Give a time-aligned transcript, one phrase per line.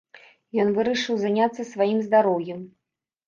[0.63, 2.65] Ён вырашыў заняцца сваім здароўем.